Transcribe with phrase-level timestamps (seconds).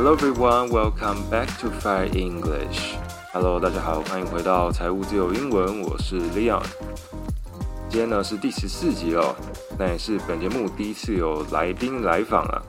[0.00, 2.94] Hello everyone, welcome back to Fire English.
[3.32, 6.62] Hello，大家好，欢迎回到财务自由英文，我是 Leon。
[7.88, 9.34] 今天呢是第十四集哦，
[9.76, 12.62] 那也是本节目第一次有来宾来访啊。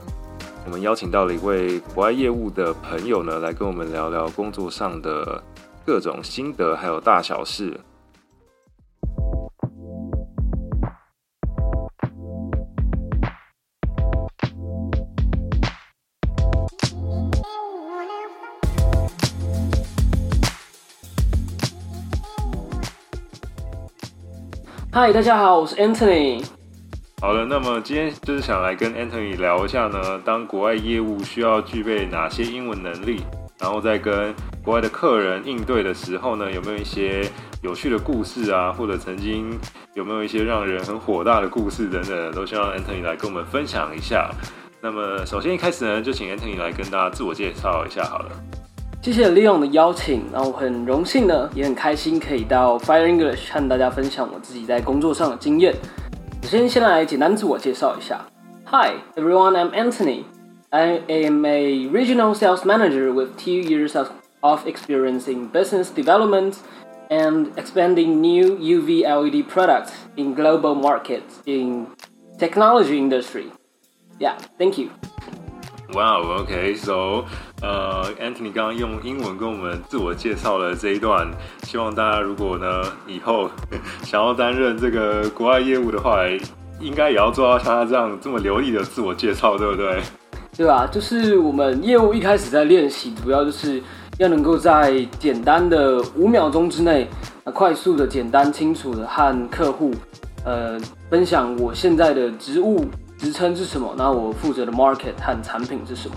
[0.65, 5.39] 我们邀请到了一位国外业务的朋友呢，来跟我们聊聊工作上的
[5.85, 7.79] 各种心得，还有大小事。
[25.01, 26.43] 嗨，大家好，我是 Anthony。
[27.21, 33.21] 好了，那么今天就是想来跟 Anthony 聊一下呢，当国外业务需要具备哪些英文能力，
[33.57, 37.25] 然后在跟国外的客人应对的时候呢，有没有一些
[37.63, 39.57] 有趣的故事啊，或者曾经
[39.93, 44.29] 有没有一些让人很火大的故事等等，都希望 Anthony 来跟我们分享一下。
[44.81, 48.31] 那么首先一开始呢，就请 Anthony 来跟大家自我介绍一下好了。
[49.02, 55.74] 谢谢 Leon 的邀请，那我很荣幸呢，也很开心可以到 Fire English 和大家分享我自己在工作上的经验。
[56.42, 58.24] 首先，先来简单自我介绍一下。
[58.66, 60.24] Hi everyone, I'm Anthony.
[60.70, 64.08] I am a regional sales manager with two years of
[64.40, 66.56] of experience in business development
[67.08, 71.86] and expanding new UV LED products in global markets in
[72.38, 73.46] technology industry.
[74.18, 74.90] Yeah, thank you.
[75.91, 77.25] Wow, OK, so
[77.63, 81.27] 呃、，Anthony 刚刚用英文跟我们自我介绍了这一段，
[81.63, 83.49] 希望大家如果呢以后
[84.03, 86.19] 想要担任这个国外业务的话，
[86.79, 89.99] 应该也要做到像他这样这么流利的自我介绍，对不对？
[90.55, 90.85] 对吧？
[90.85, 93.81] 就是我们业务一开始在练习，主要就是
[94.19, 97.09] 要能够在简单的五秒钟之内，
[97.45, 99.91] 快速的、简单、清楚的和客户
[100.45, 100.79] 呃
[101.09, 102.85] 分享我现在的职务。
[103.19, 103.93] 职称是什么？
[103.97, 106.15] 那我负责的 market 和产品是什么？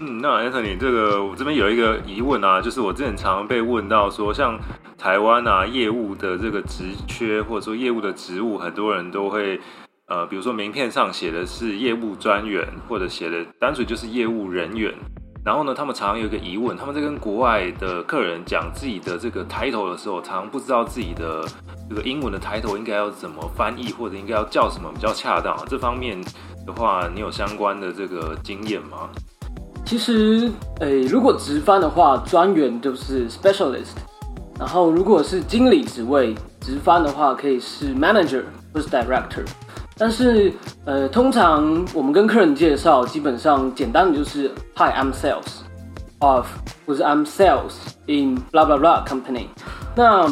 [0.00, 4.58] 嗯，那 Anthony，这个我这边有一个疑问啊，就是我之前常常被问到说，像
[4.98, 9.60] 台湾啊业务的这个职缺或者说业务的职务，很多人都会
[10.08, 14.92] 呃，比如说名片上写的是业务专员，或者写的单纯就是业务人员。
[15.46, 21.46] 然后呢，他们常常有一个疑问，他们在跟国外的客人讲自己的这个 title 的时候，常常不知道自己的
[21.88, 25.56] 这个英文的 title 应该要怎么翻译，或者应该要叫什么比较恰当。
[25.68, 26.20] 这方面
[26.66, 29.08] 的话，你有相关的这个经验吗？
[29.84, 33.94] 其实，诶，如果直翻的话，专员就是 specialist，
[34.58, 38.42] 然后如果是经理职位，直翻的话可以是 manager
[38.74, 39.46] 或是 director。
[39.98, 40.52] 但是，
[40.84, 44.46] 呃，通常我们跟客人介绍，基本上简单的就是
[44.76, 45.62] Hi, I'm sales
[46.18, 46.46] of，
[46.84, 47.72] 或是 I'm sales
[48.06, 49.46] in blah blah blah company。
[49.94, 50.30] 那，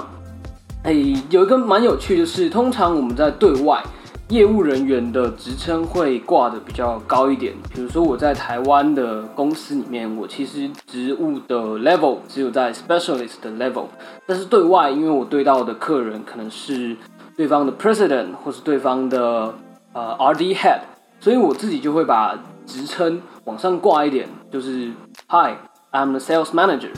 [0.83, 0.93] 哎，
[1.31, 3.83] 有一个蛮有趣的是，通常我们在对外
[4.29, 7.55] 业务人员的职称会挂得比较高一点。
[7.73, 13.87] 比如说我在台湾的公司里面，我其实职务的 level 只有在 specialist 的 level，
[14.27, 16.95] 但是对外，因为我对到的客人可能是。
[17.37, 19.53] 对方的 president 或是对方的
[19.93, 20.81] 呃 RD head，
[21.19, 24.91] 所以我自己就会把职称往上挂一点，就是
[25.29, 25.57] Hi,
[25.91, 26.91] I'm the sales manager。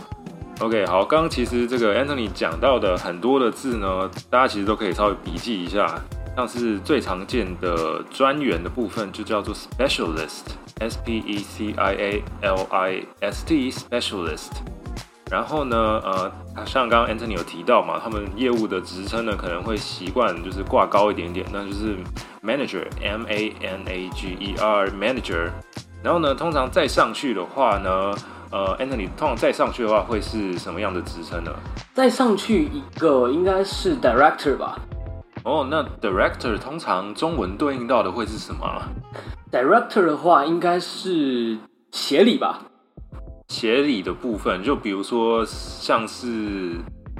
[0.60, 6.00] OK，好，刚刚其实这个 Anthony 讲到的很多的字呢，大家其实都可以稍微笔记一下，
[6.34, 14.50] 像是最常见的专员的部分就叫做 specialist，S P E C I A L I S T specialist。
[15.31, 16.31] 然后呢，呃，
[16.64, 21.97] 像刚刚 Anthony 有提到嘛，他们业务的职称呢可能会习惯就是挂高一点点，那就是
[22.44, 25.50] manager，M A N A G E R manager。
[26.03, 28.14] 然后呢，通常再上去的话呢，
[28.53, 31.50] 呃，Anthony 通常再上去的话会是什么样的职称呢？
[31.93, 34.78] 再上去一个应该是 director 吧？
[35.43, 38.64] 哦，那 director 通常中文对应到的会是什么
[39.50, 41.58] ？director 的话应该是
[41.91, 42.62] 协理吧？
[43.48, 46.72] 协理的部分，就比如说像是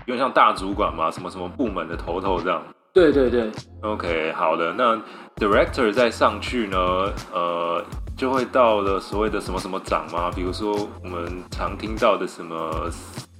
[0.06, 2.62] 有点像大主管嘛，什么什么部门的头头这样。
[2.93, 3.50] 对对对。
[3.82, 4.73] OK，好的。
[4.73, 4.99] 那
[5.37, 6.78] director 再上去呢，
[7.32, 7.84] 呃，
[8.17, 10.31] 就会到了所谓的什么什么长嘛？
[10.34, 10.75] 比如说
[11.05, 12.88] 我们常听到的什么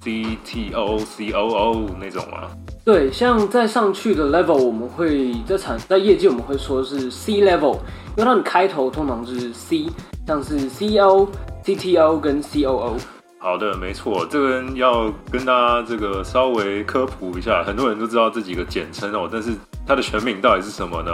[0.03, 2.47] CTO、COO 那种吗？
[2.85, 7.79] 对，像再上去的 level，我们会在产在业界我们会说是 C level，
[8.15, 9.87] 因为它的开头通常是 C，
[10.25, 11.27] 像是 CEO。
[11.67, 12.97] CTO 跟 COO，
[13.39, 19.51] 好的，没错，这个要跟大家这个稍微科普一下，很多人都知道这几个简称哦，但是
[19.85, 21.11] 它的全名到底是什么呢？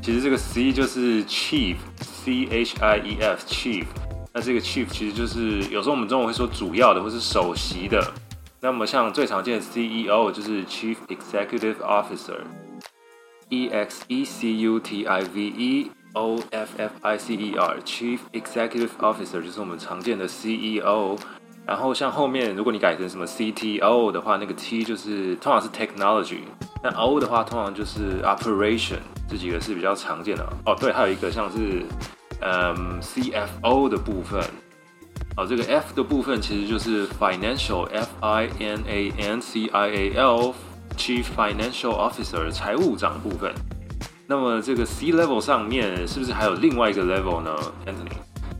[0.00, 3.84] 其实这个 C 就是 Chief，C H I E F，Chief，
[4.32, 8.00] 那这个 Chief 其实就是有时候我们中文会说主要的或是首席的，
[8.60, 15.90] 那么像最常见的 CEO 就是 Chief Executive Officer，E X E C U T I V E。
[16.14, 21.16] O F F I C E R，Chief Executive Officer 就是我们常见的 CEO。
[21.66, 26.40] 然后像后面如果你改成什么 CTO 的话，那个 T 就是通常是 Technology，
[26.82, 28.98] 那 O 的话通常就是 Operation，
[29.28, 30.44] 这几个是比较常见的。
[30.66, 31.84] 哦，对，还有一个像是
[32.40, 34.42] 嗯 CFO 的部分。
[35.36, 43.54] 哦，这个 F 的部分其实就是 Financial，F I N A N C I A L，Chief Financial Officer 财务长部分。
[44.30, 47.50] 那么这个 C level 上面是不是还有另外一个 level 呢
[47.84, 48.12] ，Anthony？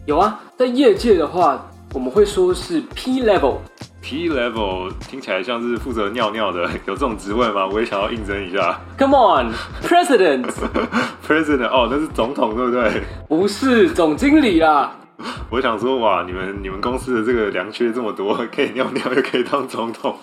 [0.04, 1.64] 有啊，在业界的话，
[1.94, 3.58] 我们会说是 P level。
[4.02, 7.68] P level 听起来像是负责尿尿的， 有这种职位吗？
[7.68, 8.80] 我也想要应征一下。
[8.98, 10.50] Come on，President。
[11.24, 13.02] President，哦，那是总统对不对？
[13.28, 14.96] 不是，总经理啦。
[15.50, 20.18] 我想说，哇，你们你们公司的这个良缺这么多，可以尿尿又可以当总统。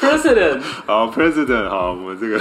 [0.00, 2.40] President，好，President，好，我们这个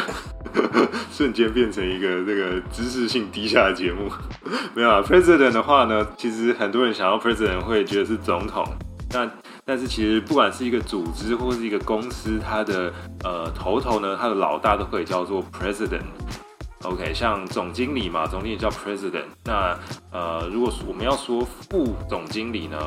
[1.11, 4.09] 瞬间变成一个这个知识性低下的节目。
[4.75, 8.65] 没有啊，President 的话呢，其实很多人想要 President 会觉得是总统，
[9.11, 9.29] 那
[9.65, 12.93] 但是其实不管是一个组织或是一个公司，它的
[13.23, 16.03] 呃头头呢，它的老大都可以叫做 President。
[16.83, 19.25] OK，像总经理嘛，总经理叫 President。
[19.43, 19.77] 那
[20.11, 22.77] 呃，如果我们要说副总经理呢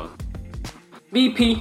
[1.11, 1.57] ？VP。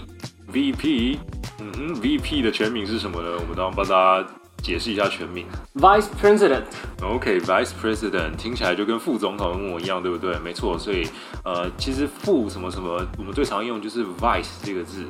[0.51, 1.19] VP，
[1.61, 3.33] 嗯哼，VP 的全名是什么呢？
[3.39, 4.27] 我们都要帮大家
[4.69, 5.47] 解释一下全名。
[5.77, 6.65] Vice President。
[7.01, 10.39] OK，Vice President 听起来就跟副总统一模一样，对不对？
[10.41, 11.09] 没错，所以
[11.43, 15.07] 呃，其实副什么什么，我们最常用就是 Vice 这个字。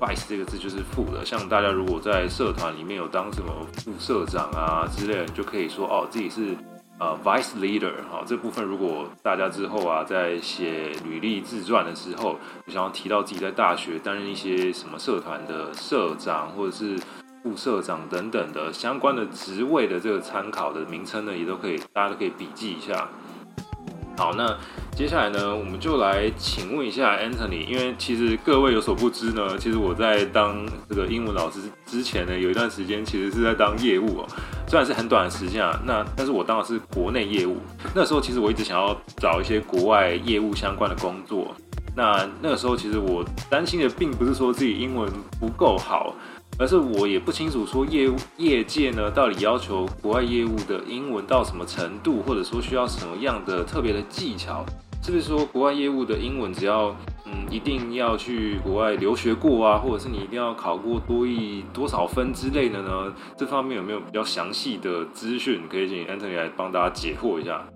[0.00, 3.52] Vice 这个字就是副的，像大家如果在社团里面有当什么
[3.84, 6.56] 副社长啊之类的，你就可以说哦，自己是
[6.98, 8.22] 呃 Vice Leader 哈。
[8.26, 16.98] 这部分如果大家之后啊在写履历自传的时候，就想要提到自己在大学担任一些什么社团的社长或者是
[17.42, 23.08] 副社长等等的相关的职位的这个参考的名称呢，也都可以，大家都可以笔记一下。
[24.16, 24.56] 好，那
[24.94, 34.26] 接下来呢，我们就来请问一下 Anthony，因为其实各位有所不知呢，其实我在当这个英文老师之前呢，有一段时间其实是在当业务哦，
[34.68, 37.56] 虽然是很短的时间啊，那但是我当的是国内业务，
[37.92, 41.52] 那时候其实我一直想要找一些国外业务相关的工作，
[41.96, 45.10] 那那个时候其实我担心的并不是说自己英文
[45.40, 46.14] 不够好。
[46.58, 54.64] 而是我也不清楚说业务业界呢，到底要求国外业务的英文到什么程度，或者说需要什么样的特别的技巧？
[55.02, 56.94] 是不是说国外业务的英文只要
[57.26, 63.12] 嗯一定要去国外留学过啊，或者是你一定要考过多益多少分之类的呢？
[63.36, 67.66] 这方面有没有比较详细的资讯可以请 Anthony 来帮大家解惑一下？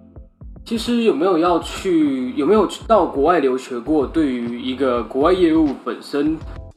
[0.64, 6.36] 其实有没有要去有没有到国外留学过，对于一个国外业务本身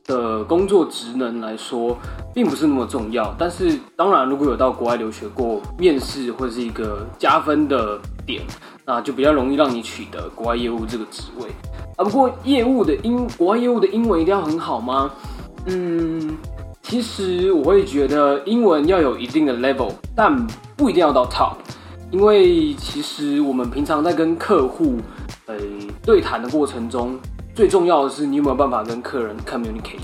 [0.09, 1.95] 的工作职能来说，
[2.33, 3.31] 并不是那么重要。
[3.37, 8.41] 但是，当然，如果有到国外留学过，面试会是一个加分的点，
[8.83, 11.47] 那就比较容易让你取得国外业务这个职位。
[11.95, 15.11] 啊，不过业务的英国外业务的英文一定要很好吗？
[15.67, 16.35] 嗯，
[16.81, 20.35] 其实我会觉得英文要有一定的 level，但
[20.75, 21.53] 不一定要到 top，
[22.09, 24.97] 因为其实我们平常在跟客户
[25.45, 25.55] 呃
[26.03, 27.15] 对谈的过程中。
[27.55, 29.99] 最重要的是，你有没有办法跟客人 communicate，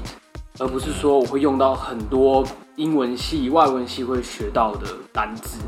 [0.60, 2.46] 而不是说我会用到很多
[2.76, 5.60] 英文系、外文系会学到的单字。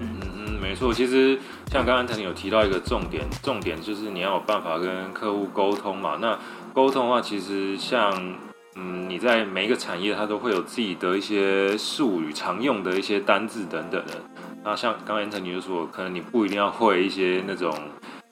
[0.00, 0.92] 嗯嗯，没错。
[0.92, 1.38] 其实
[1.70, 6.18] 像刚刚腾你有提到一个重点，重点就是你要有办法跟客户沟通嘛。
[6.20, 6.36] 那
[6.72, 8.12] 沟通的话，其实像
[8.74, 14.14] 嗯，你在每一个产业，它都会有自己的一些术语、常用的一些单字等等的。
[14.64, 17.72] 那像刚刚腾你就说，可能你不一定要会一些那种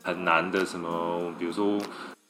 [0.03, 1.79] 很难的什么，比如说。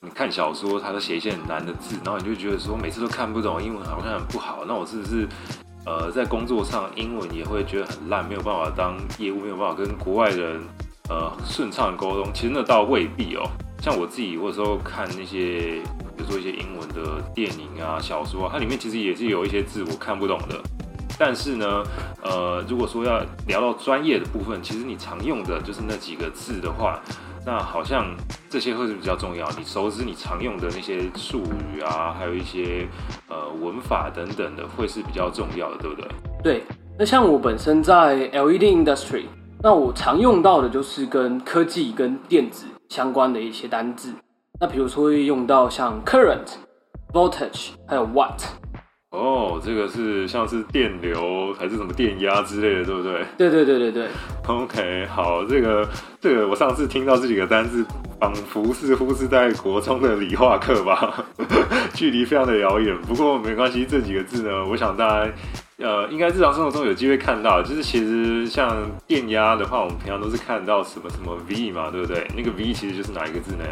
[0.02, 4.64] 你看小说，他都写一些很难的字，然后你就觉得说每次都看不懂，英文好像很不好。
[4.66, 5.28] 那我是不是
[5.84, 10.62] 呃在工作上英文也会觉得很烂，没有办法当业务，没有办法跟国外人
[11.10, 12.32] 呃顺畅沟通？
[12.32, 13.42] 其实那倒未必哦。
[13.82, 15.82] 像我自己有时候看那些，
[16.16, 20.58] 比如说一些英文的电影啊、小说啊，它里面其实也是有一些字我看不懂的。
[21.18, 21.84] 但是呢，
[22.22, 26.98] 呃，如果说要聊到专业的部分，其实你常用的就是那几个字的话。
[27.44, 28.14] 那好像
[28.48, 32.86] 这些会是比较重要，你熟知你常用的那些术语啊，还有一些
[33.28, 36.08] 呃文法等等的，会是比较重要的，对不对？
[36.42, 36.64] 对。
[36.98, 39.24] 那像我本身在 LED industry，
[39.62, 44.12] 那我常用到的就是跟科技跟电子相关的一些单字。
[44.60, 46.56] 那比如说会用到像 current、
[47.14, 48.42] voltage，还有 watt。
[49.10, 53.24] 哦，这个是像是电流还是什么电压之类的，对不对？
[53.36, 54.08] 对对对对对。
[54.46, 55.88] OK，好，这个
[56.20, 57.84] 这个我上次听到这几个单字，
[58.20, 61.24] 仿佛似乎是在国中的理化课吧，
[61.92, 62.96] 距离非常的遥远。
[63.02, 65.32] 不过没关系，这几个字呢，我想大家
[65.78, 72.28] 呃，应该日常生活中有机会看到，就是其实像电压的话，我们平常都是看到什么什么 V 嘛，对不对？
[72.36, 73.64] 那个 V 其实就是哪一个字呢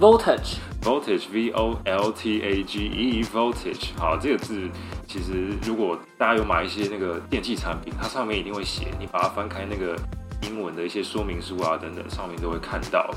[0.00, 3.88] ？Voltage，Voltage，V O L T A G E，Voltage。
[3.96, 4.68] 好，这个字
[5.06, 9.98] 其实如果大家有买一些那个电器产品，它上面一定会写，你把它翻开那个
[10.42, 13.10] 英文的一些说明书啊等等，上面都会看到。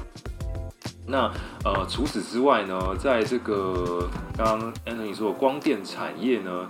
[1.06, 1.32] 那
[1.64, 6.68] 呃，除此之外呢，在这个刚刚 Anthony 说的光电产业呢，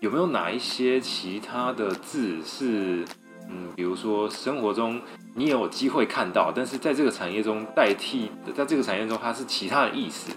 [0.00, 3.04] 有没有哪一些其他的字是
[3.48, 5.00] 嗯，比如说生活中
[5.38, 10.32] 你也有机会看到，但是在这个产业中代替，在这个产业中它是其他的意思？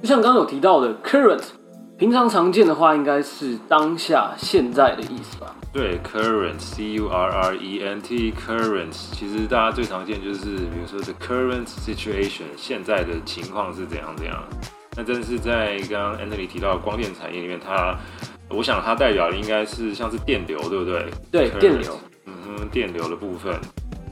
[0.00, 1.42] 就像刚刚有提到的 current，
[1.98, 5.54] 平常常见的话应该是当下、现在的意思吧？
[5.74, 14.42] 对，current，c u r r e n t，current，其实大家最常见就是，比如说 the current situation，现在的情况是怎样怎样。
[14.96, 17.94] 那真的是在刚刚 Anthony 提到的光电产业里面，它，
[18.48, 21.10] 我想它代表的应该是像是电流，对不对？
[21.30, 22.00] 对，current, 电流。
[22.24, 23.54] 嗯哼，电流的部分。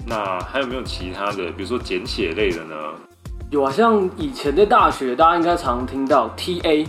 [0.08, 2.74] 那还有没有其他的，比如说简写类的呢？
[3.50, 6.86] 有啊，像以前的大学，大家应该常听到 TA。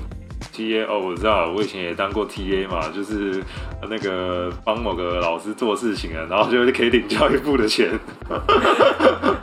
[0.52, 3.44] T A 哦，我知道，我以前也当过 T A 嘛，就是
[3.90, 7.90] 那个帮某个老师做事情啊，然后就可以领教育部的钱。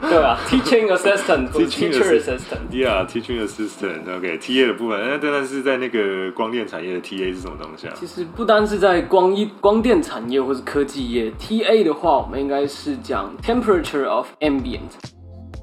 [0.01, 7.93] 对啊，Teaching Assistant，Teacher Assistant，Yeah，Teaching Assistant，OK，T A 的部分，那当然是在那个光电产业的 T A 是什么东西啊？
[7.95, 14.91] 其实不单是在光一光电产业或是科技业，T A 的话，我们应该是讲 Temperature of Ambient，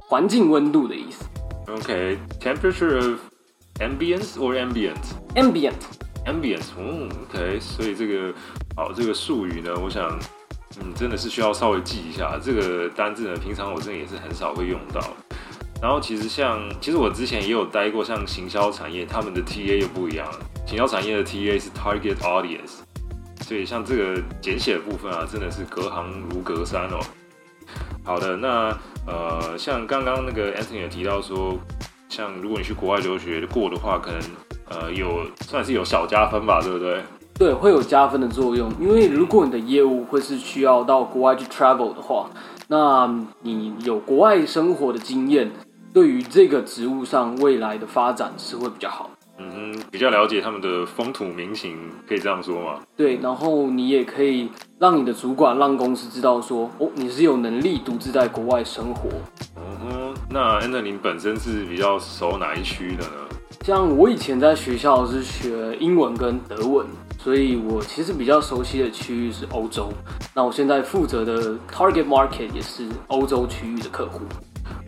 [0.00, 1.24] 环境温度的意思。
[1.68, 3.18] OK，Temperature of
[3.80, 8.32] Ambience or ambient？Ambient，ambient，嗯，OK，所以这个
[8.76, 10.16] 好，这个术语呢，我想，
[10.80, 13.36] 嗯，真的是需要稍微记一下这个单字呢。
[13.36, 15.00] 平常我真的也是很少会用到。
[15.80, 20.30] 然后其实像，其实我之前也有待过，像行销产业，他们的 TA 又不一样。
[20.64, 22.82] 行销产业的 TA 是 Target Audience，
[23.40, 27.00] 所以像这个简写的部分啊，真的是隔行如隔山哦。
[28.04, 31.58] 好的，那呃，像刚刚那个 Anthony 也提到说。
[32.12, 34.20] 像如果你去国外留学过的话，可能
[34.68, 37.00] 呃有算是有小加分吧，对不对？
[37.38, 38.70] 对，会有加分的作用。
[38.78, 42.28] 因为如果你的业务会是需要到国外去 travel 的话，
[42.68, 45.50] 那你有国外生活的经验，
[45.94, 49.10] 对于这个职务上未来的发展是会比较好。
[49.38, 51.74] 嗯哼，比较了解他们的风土民情，
[52.06, 52.80] 可以这样说吗？
[52.94, 59.08] 对，然后你也可以让你的主管、让公司知道说，哦，你是有能力独自在国外生活。
[59.56, 60.01] 嗯哼，
[60.32, 63.10] 那 Anthony 本身是比较熟哪一区的呢？
[63.64, 66.86] 像我以前在学校是学英文跟德文，
[67.18, 69.92] 所以我其实比较熟悉的区域是欧洲。
[70.34, 74.22] 那我现在负责的 Target Market 也是欧洲区域的客户。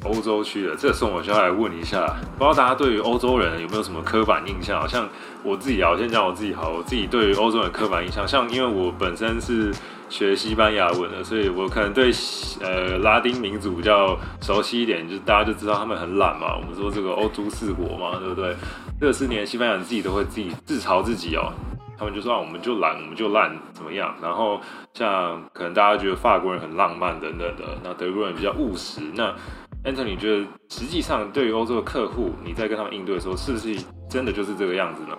[0.04, 4.80] 欧洲区的，这个时候我就要来问一下，不知道大家对于欧洲人有没有什么刻板印象？
[4.80, 5.08] 好像
[5.44, 9.70] 我自己啊，我先讲我自己好，我自己对于欧洲人的刻板印象，像因为我本身是
[10.08, 12.10] 学西班牙文的，所以我可能对
[12.62, 16.56] 呃拉丁民族比较熟悉一点，就是大家就知道他们很懒嘛。
[16.56, 18.56] 我们说这个欧洲四国嘛，对不对？
[18.98, 21.52] 这四年西班牙人自己都会自己自嘲自己哦，
[21.98, 24.14] 他们就说啊，我们就懒，我们就烂，怎么样？
[24.22, 24.58] 然后
[24.94, 29.34] 像可能大家觉得法国人很浪漫等等的，那德国人比较务实，那。
[29.84, 33.76] Anthony，你觉得实际上对于欧洲的客户，你在跟他们应对的时候，是不是
[34.08, 35.14] 真的就是这个样子呢？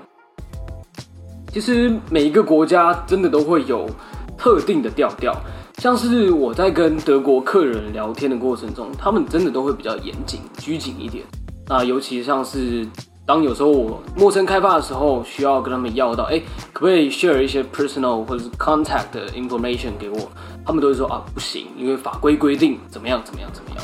[1.55, 3.89] 其实每一个国家真的都会有
[4.37, 5.33] 特定的调调，
[5.77, 11.23] 像是我在跟德国客人聊天的过程中，他们真的都会比较严谨、拘谨一点。
[11.69, 12.85] 那尤其像是
[13.25, 16.37] 当有时候我陌生开发的时候，需要跟他们要到，哎，
[16.73, 20.29] 可不可以 share 一些 personal 或者是 contact 的 information 给我？
[20.65, 23.79] 他们都会说啊，不行，因为法规规定怎么样怎么样怎么样。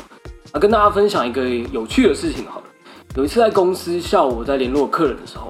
[0.52, 2.66] 啊，跟大家分享一个有趣的事情好了。
[3.16, 5.48] 有一次在公司下午在联络客人的时候，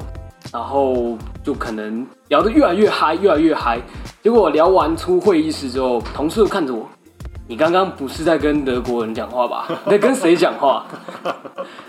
[0.53, 3.81] 然后就可能聊得越来越嗨，越来越嗨。
[4.23, 6.89] 结果聊完出会议室之后，同事都看着我
[7.49, 9.67] ：“你刚刚不是在跟德国人讲话吧？
[9.85, 10.87] 你 在跟谁讲话？”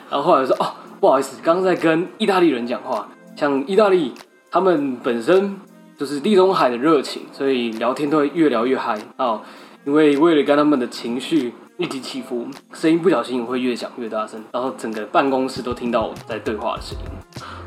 [0.09, 3.07] 然后后来说：“哦，不好意思，刚刚在跟意大利人讲话。
[3.35, 4.13] 像意大利，
[4.51, 5.55] 他们本身
[5.97, 9.41] 就是地中海的热情，所以聊天都会越聊越嗨哦。
[9.85, 17.22] 因为为了跟他们的情绪。”一起起伏，声音不小心会越讲越大声，然后整个办公室都听到我在对话的声音。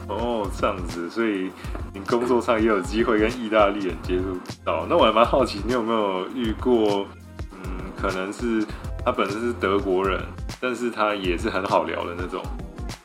[0.08, 1.50] 哦，这样子，所以
[1.92, 4.86] 你工作上也有机会跟意大利人接触到。
[4.88, 7.06] 那我还蛮好奇，你有没有遇过？
[7.52, 7.68] 嗯，
[8.00, 8.64] 可能是
[9.04, 10.20] 他本身是德国人，
[10.60, 12.40] 但是他也是很好聊的那种。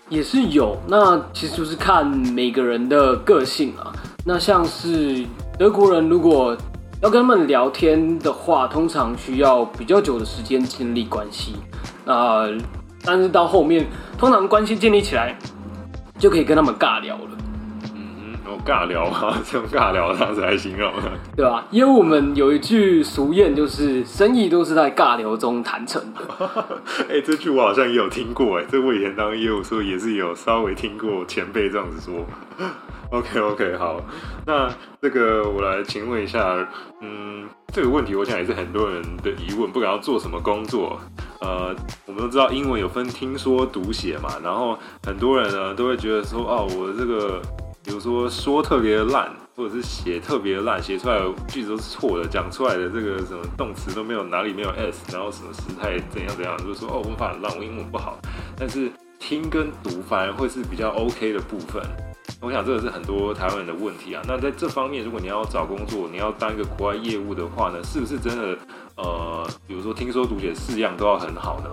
[0.09, 3.91] 也是有，那其实就是看每个人的个性啊。
[4.25, 5.25] 那像是
[5.57, 6.55] 德国人，如果
[7.01, 11.55] 要跟他们聊天的话，通常需要比较久的时间建立关系。
[12.05, 12.47] 那
[13.03, 13.87] 但是到后面，
[14.19, 15.35] 通常关系建立起来，
[16.21, 17.31] 就可以跟他们尬聊了。
[17.95, 19.35] 嗯哼尬聊啊？
[19.43, 20.93] 这种尬聊这样子来形容，
[21.35, 21.65] 对吧？
[21.71, 26.19] 因为我们有一句俗谚，就是生意都是在尬聊中谈成的。
[27.09, 32.23] 哎、欸，这句我好像也有听过，哎，这我以前当业务时候也是有稍微听过前辈这样子说。
[33.09, 33.99] OK OK，好，
[34.45, 34.69] 那
[35.01, 36.55] 这个我来请问一下，
[37.01, 41.01] 嗯，这个问题我想也是很多人的疑问，不管要做什么工作，
[41.41, 47.41] 呃，我们都知道英文有分听说读写嘛，然后很多人呢都会觉得说，哦，我这个
[47.83, 58.19] 比如说说特别烂，或者是写特别烂，写出来的句子都是错的，讲出来的这个什么动词都没有哪里没有 s，然后什么时态怎样怎样，就是说哦，文法很烂，我英文不好，
[58.55, 61.81] 但是听跟读反而会是比较 OK 的部分。
[62.41, 64.21] 我想这个是很多台湾人的问题啊。
[64.27, 68.57] 那在这方面，如果你要找工作，你要当一个国外业务的话呢，是不是真的
[68.97, 71.69] 呃，比如说听说读写四样都要很好呢？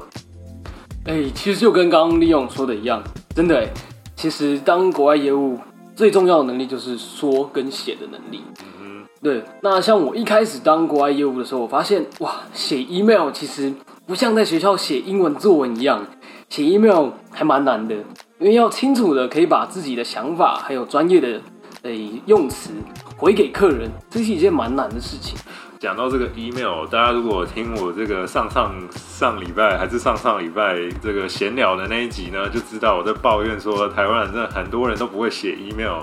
[1.06, 3.02] 哎、欸，其实就跟刚刚利用说的一样，
[3.34, 3.72] 真的哎、欸，
[4.14, 5.58] 其实当国外业务
[5.96, 8.42] 最重要的能力就是说跟写的能力。
[8.60, 9.42] 嗯哼，对。
[9.62, 13.72] 那像我一开始当国外业务的时候，我发现哇，写 email 其实
[14.06, 16.06] 不像在学校写英文作文一样，
[16.50, 17.96] 写 email 还蛮难的。
[18.40, 21.40] 因为要清楚的可以把自己的想法还有专业的
[21.83, 22.71] 诶、用词
[23.16, 25.37] 回给客人，这是一件蛮难的事情。
[25.80, 36.02] 讲到这个 email，大家如果听我这个上上上礼拜还是上上礼拜这个闲聊的那一集呢，就知道我在抱怨说台湾人真的很多人都不会写 email。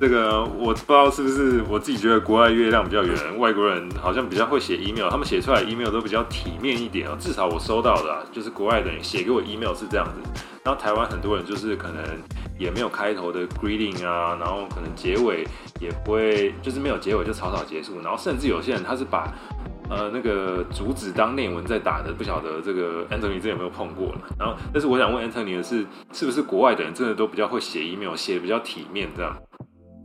[0.00, 7.16] 这个我不知道是不是我自己觉得国外月亮比较圆，外国人好像比较会写 email，他们写出来 email 都比较体面一点哦。
[7.18, 10.42] 至少我收到的啊，就是国外的人写给我 email 是这样子。
[10.62, 12.04] 然后台湾很多人就是可能
[12.58, 15.44] 也没有开头的 greeting 啊，然后可能结尾
[15.80, 18.00] 也不会，就是没有结尾就草草结束。
[18.00, 19.34] 然后甚至有些人他是把
[19.90, 24.20] 呃那个主旨当内文在打的，不晓得这个 Anthony 这有没有碰过了。
[24.38, 29.36] 然后，但是我想问 Anthony 的是，是不是国外的人真的都比较会写 email，写比较体面这样？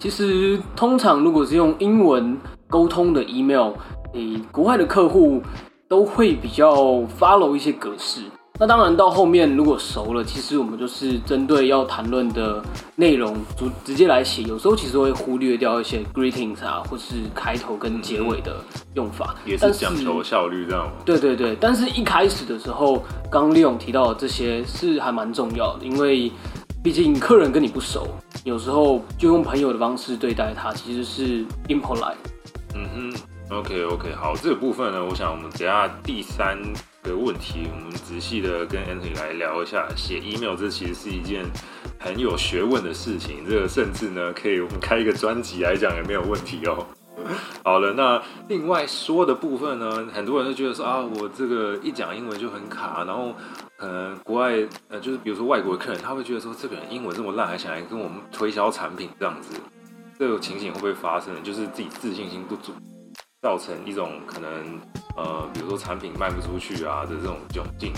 [0.03, 2.37] 其实，通常如果是用英文
[2.69, 3.71] 沟通的 email，
[4.13, 5.41] 诶，国外的客户
[5.87, 6.75] 都会比较
[7.17, 8.19] follow 一些格式。
[8.59, 12.61] 那当然，到后面如果熟了，其实我们就是针对要谈论的
[12.97, 14.43] 内容，直直接来写。
[14.43, 18.57] 有时候其实会忽略掉一些 greetings 啊，或是开头跟结尾的
[18.95, 20.91] 用法，也是讲求效率这样。
[21.05, 22.95] 对对对，但是一开始的时候，
[23.31, 26.29] 刚刚利勇提到的这些是还蛮重要的，因为。
[26.83, 28.05] 毕竟客人跟你不熟，
[28.43, 32.17] 有时候就用朋友的方式对待他，其实是 impolite。
[32.75, 36.61] 嗯哼，OK OK，好，这个部分呢，我想我们等下第三
[37.01, 41.45] 个问题，我们仔细的跟 Anthony 来聊一下，写 email 这其实是一件
[41.97, 46.85] 很有学问的事情，这个甚至呢，可以我们开一个专辑来讲也没有问题哦。
[47.63, 53.33] 好了，那另外说的部分呢，很多人都觉得说啊，我这个一讲英文就很卡，然后
[53.77, 54.53] 可能国外
[54.89, 59.55] 呃，就是比如说外国的客人，他会觉得说这个人英文这么烂，还想来跟我们推销产品这样子，
[60.17, 61.33] 这种情形会不会发生？
[61.43, 62.71] 就是自己自信心不足，
[63.41, 64.49] 造成一种可能
[65.17, 67.91] 呃，比如说产品卖不出去啊的这种窘境。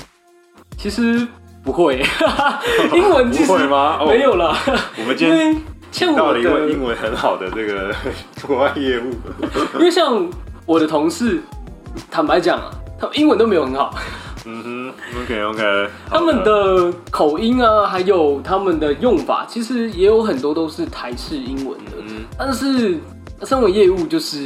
[0.78, 1.28] 其实
[1.64, 2.04] 不会，
[2.94, 4.00] 英文其实不会吗？
[4.06, 4.56] 没有了，
[4.98, 5.62] 我们今天。
[6.14, 7.96] 到了一个英文很好的这个
[8.46, 9.14] 国外业务，
[9.80, 10.30] 因为像
[10.66, 11.42] 我的同事，
[12.12, 13.96] 坦白讲啊，他们英文都没有很好。
[14.48, 21.92] 嗯哼，OK OK，他们的口音啊，还有他们的用法，其实也有很多都是台式英文的。
[22.08, 23.00] 嗯，但是
[23.44, 24.38] 身为业务，就是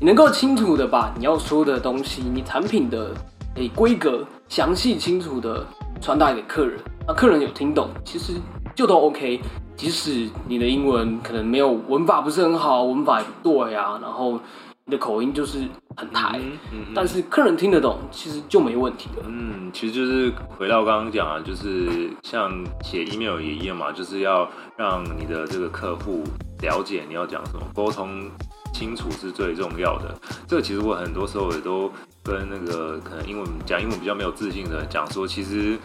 [0.00, 3.14] 你能够清楚的把你要说的东西，你产品的
[3.54, 5.64] 诶规格详细清楚的
[6.00, 8.32] 传达给客人，那客人有听懂，其实
[8.74, 9.40] 就都 OK。
[9.76, 14.38] 即使你的英文可能没有文法不是很好，文法也不对啊，然后
[14.86, 15.66] 你的口音就是
[15.96, 19.24] 很台，嗯嗯、但是客人听得懂，其实就没问题了。
[19.26, 26.22] 嗯，其实就是回到刚刚讲啊，就是像写 email 也一样嘛，就是要让你的这个客户
[26.60, 28.30] 了解你要讲什么，沟通
[28.74, 30.14] 清楚是最重要的。
[30.46, 31.90] 这个其实我很多时候也都
[32.22, 35.78] 跟那个可能英文讲英文比较没有自信的人讲说，其实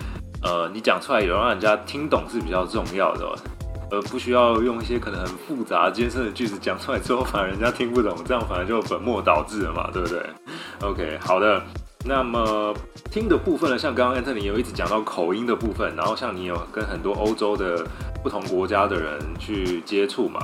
[0.44, 3.34] 呃，你讲出来有让人家听懂是比较重要的。
[3.92, 10.22] 呃不需要用一些可能很复杂艰深的句子讲出来之后，反而人家听不懂，这样反而就本末倒置了嘛，对不对
[10.82, 11.62] ？OK，好的。
[12.06, 12.74] 那么
[13.12, 17.86] 听的部分呢，像刚刚 Antony 有一直讲到口音的部分，然后像你有跟很多欧洲的
[18.24, 20.40] 不同国家的人去接触嘛，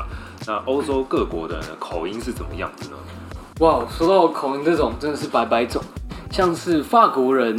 [0.46, 2.98] 那欧洲各国的口音是怎么样子呢？
[3.62, 5.82] 哇，说到口音这种，真的是百百种，
[6.30, 7.58] 像是法国人，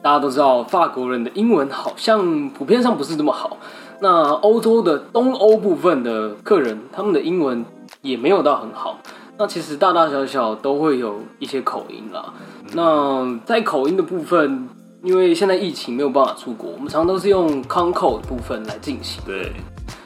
[0.00, 3.56] 大家都知道法国人的英文好像普遍上不是这么好。
[4.02, 7.64] 那欧洲的东欧部分的客人，他们的英文
[8.00, 8.98] 也没有到很好。
[9.38, 12.34] 那其实大大小小都会有一些口音啦。
[12.72, 14.68] 那在口音的部分，
[15.04, 19.22] 因为现在疫情没有办法出国，我们常常都是用 Concorde 的部分来进行。
[19.24, 19.52] 对。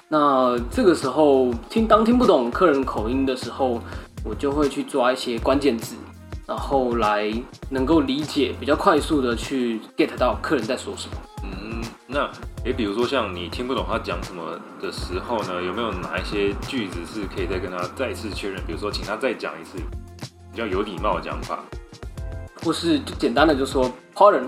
[0.08, 3.80] 那这个时候听当听不懂客人口音的时候，
[4.26, 5.96] 我就会去抓一些关键字，
[6.46, 7.32] 然后来
[7.70, 11.16] 能够理解，比较快速的去 get 到客人在说什么。
[11.44, 11.75] 嗯，
[12.06, 12.30] 那
[12.64, 18.62] 诶，比如说像你听不懂他讲什么的时候呢，有没有哪一些句子是可以再跟他再次确认？
[18.64, 19.78] 比如说，请他再讲一次，
[20.52, 21.58] 比较有礼貌的讲法，
[22.62, 24.46] 或是就简单的就说 Pardon，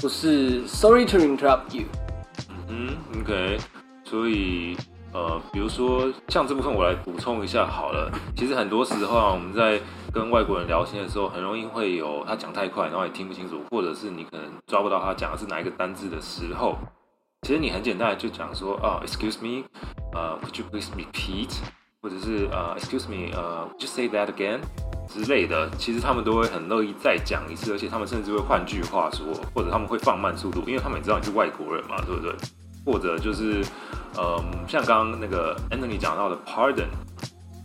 [0.00, 1.86] 或是 Sorry to interrupt you。
[2.68, 3.58] 嗯，OK，
[4.04, 4.76] 所以。
[5.12, 8.10] 呃，比如说像这部分，我来补充一下好了。
[8.36, 9.80] 其实很多时候啊，我们在
[10.12, 16.76] 跟外国人聊天的时候，很容易会有他讲太快，然后也听不清楚，或者是你可能抓不到他讲的是哪一个单字的时候，
[17.42, 19.64] 其实你很简单的就讲说啊，Excuse me，
[20.14, 21.58] 呃，Could you please repeat？
[22.02, 24.60] 或者是呃，Excuse me，呃，Would you say that again？
[25.06, 32.34] 之类的，其实他们都会很乐意再讲一次，而且他们甚至会换句话说，或者他们会放慢速度，因为他们也知道你是外国人嘛，对不对？
[32.84, 33.62] 或者就是，
[34.18, 36.88] 嗯，像刚刚那个 Anthony 讲到的 pardon，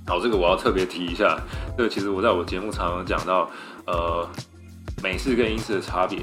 [0.05, 1.39] 好，这个我要特别提一下。
[1.77, 3.49] 这个其实我在我节目常常讲到，
[3.85, 4.27] 呃，
[5.01, 6.19] 美式跟英式的差别。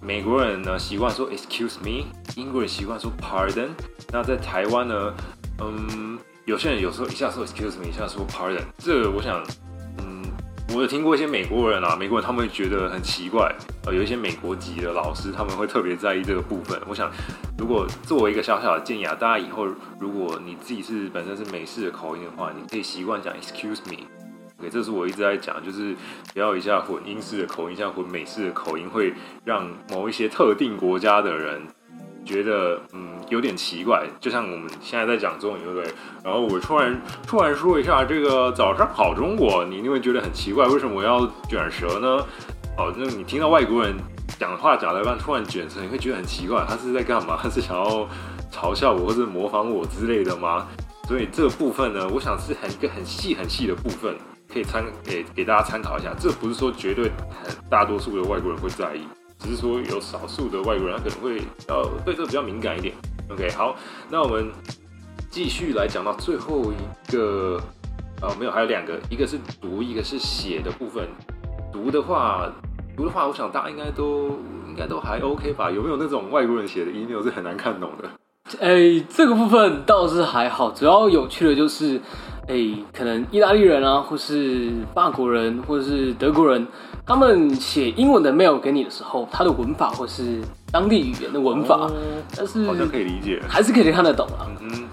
[0.00, 3.68] 美国人呢习惯说 excuse me，英国人习惯说 pardon。
[4.12, 5.14] 那在台湾呢，
[5.60, 8.62] 嗯，有些人有时候一下说 excuse me，一下说 pardon。
[8.78, 9.42] 这个我想。
[10.74, 13.52] 我有听过一些美国人啊，美国人他们会觉得很奇怪，
[13.86, 16.78] 呃，有一些美国籍的老师他们会特别在意这个部分。
[16.86, 17.10] 我想，
[17.58, 19.66] 如果作为一个小小的建议啊，大家以后
[19.98, 24.04] 如果你自己是本身是美式的口音的话，你可以习惯讲 excuse me。
[24.58, 25.96] OK，这是我一直在讲，就是
[26.34, 31.62] 不要一下混英式的口音，一下混美式的口音，会让某一些特定国家的人。
[32.28, 35.90] 觉得嗯有点奇怪，就像我们现在在讲中文，对不对？
[36.22, 42.26] 然后我突然突然说一下这个早上好中国，你一定会觉得很奇怪，为什么我要卷舌呢？
[42.76, 43.96] 哦，那你听到外国人
[44.38, 47.38] 讲话讲到一半突然卷舌，你会觉得很奇怪，他是在干嘛？
[47.42, 48.06] 他是想要
[48.52, 50.66] 嘲笑我或者模仿我之类的吗？
[51.08, 54.14] 所以这部分呢，我想是很一个很细很细的部分，
[54.52, 56.14] 可以参给给大家参考一下。
[56.18, 57.10] 这不是说绝对
[57.42, 59.08] 很大多数的外国人会在意。
[59.38, 62.94] 只是说有少数的外国人，他可能会呃对这个比较敏感一点。
[63.30, 63.76] OK，好，
[64.10, 64.50] 那我们
[65.30, 67.60] 继续来讲到最后一个
[68.20, 71.06] 啊，没有，还有两个，一个是读，一个是写的部分。
[71.72, 72.50] 读的话，
[72.96, 75.70] 读的话，我想大家应该都应该都还 OK 吧？
[75.70, 78.08] 有没有那种外国人写的 email 是很难看懂的？
[78.60, 82.00] 哎、欸，这个部分倒是还好，主要有趣的就是，
[82.48, 86.66] 哎、欸，可能意大利人啊，或是法国人，或者是德国人。
[87.06, 91.92] 他们写英文的 mail 给你的时候，他的文法或是当地语言的文法，哦、
[92.36, 94.44] 但是好像可以理解，还是可以看得懂啊。
[94.60, 94.88] 嗯哼，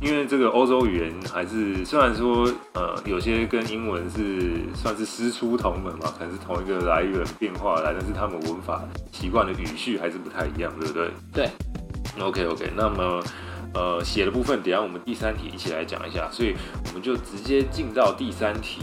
[0.00, 11.10] 因为这个欧洲语言还是虽然说呃有些跟英文是算是师出同门嘛，可能是同一个来源变化来，但是他们文法习惯的语序还是不太一样，对不对？
[11.34, 11.50] 对。
[12.18, 13.22] OK OK，那么
[13.74, 16.54] 呃写的部分，等下我们第三题一起来讲一下，所以
[16.86, 18.82] 我们就直接进到第三题。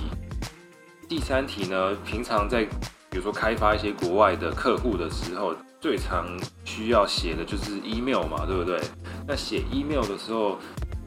[1.08, 2.66] 第三题呢，平常在
[3.10, 6.28] 比如说开发一些国外的客户的时候，最常
[6.66, 8.80] 需要写的就是 email 嘛，对不对？
[9.26, 10.58] 那写 email 的时候，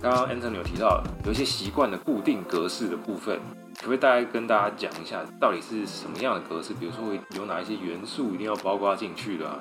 [0.00, 3.38] 刚刚 Anton 有提到有一些习惯的固定格式的部分，
[3.76, 6.72] 可不可以大概跟大家讲一下，到底是什么样的格式？
[6.72, 9.58] 比如说有哪一些元素一定要包括进去的啊？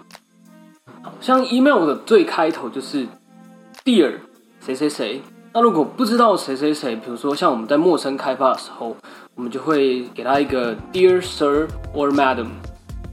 [1.19, 3.05] 像 email 的最开头就是
[3.89, 4.19] Dear
[4.59, 5.19] 谁谁谁。
[5.51, 8.95] 那如果不知道谁谁谁，比如说像我们在陌生开发的时候。
[9.35, 12.47] 我们就会给他一个 Dear Sir or Madam。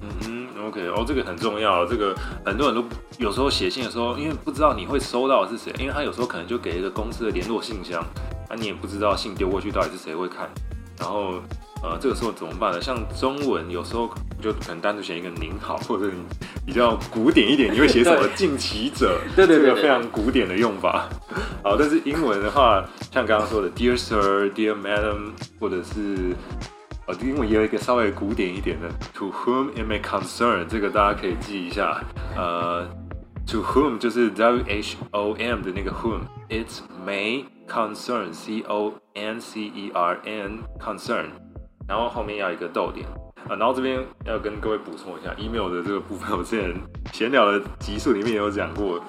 [0.00, 1.86] 嗯哼，OK，哦，这个很重要。
[1.86, 2.12] 这个
[2.44, 2.84] 很多人都
[3.18, 8.04] 有时候写信的时候，因为不知道你会收到是谁，因为他有时候可能就给一个公司的联络信箱，
[8.50, 10.50] 那、你也不知道信丢过去到底是谁会看。
[10.98, 11.34] 然后，
[11.82, 12.80] 呃，这个时候怎么办呢？
[12.80, 14.10] 像中文有时候
[14.40, 16.22] 就可能单独写一个您好，或者你
[16.64, 19.20] 比较古典一点，你会写什么 敬启者？
[19.36, 21.08] 对对对，这个非常古典的用法。
[21.62, 26.34] 好，但是英文的话，像刚刚说的 Dear Sir、Dear Madam，或者是
[27.06, 32.02] 呃，英文也有一个稍微古典一点的 To whom it may concern，这个大家可以记一下。
[32.36, 32.88] 呃
[33.46, 36.68] ，To whom 就是 W H O M 的那个 whom，It
[37.06, 41.26] may concern，C O N C E R N concern，
[41.88, 43.06] 然后后面要一个逗点。
[43.48, 46.74] 啊，然后这边要跟各位补充一下，email 的这个部分， 我之前
[47.12, 49.00] 闲聊的集数里面有讲过。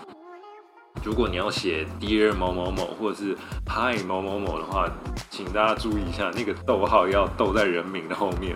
[1.03, 3.35] 如果你要写 Dear 某某某或者是
[3.67, 4.89] Hi 某某某的话，
[5.29, 8.55] 请大家注意一下，那个逗号要逗在人名的后面，